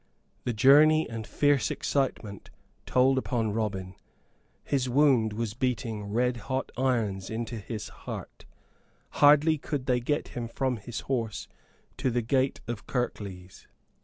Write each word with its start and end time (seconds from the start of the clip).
The 0.45 0.53
journey 0.53 1.07
and 1.07 1.27
fierce 1.27 1.69
excitement 1.69 2.49
told 2.87 3.19
upon 3.19 3.53
Robin. 3.53 3.93
His 4.63 4.89
wound 4.89 5.31
was 5.31 5.53
beating 5.53 6.05
red 6.05 6.37
hot 6.37 6.71
irons 6.75 7.29
into 7.29 7.59
his 7.59 7.89
heart; 8.09 8.45
hardly 9.21 9.59
could 9.59 9.85
they 9.85 9.99
get 9.99 10.29
him 10.29 10.47
from 10.47 10.77
his 10.77 11.01
horse 11.01 11.47
to 11.97 12.09
the 12.09 12.23
gate 12.23 12.61
of 12.67 12.87
Kirklees. 12.87 13.67